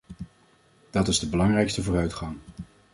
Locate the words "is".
1.07-1.19